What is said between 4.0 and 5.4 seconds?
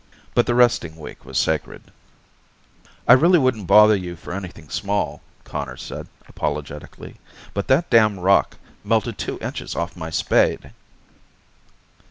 for anything small,"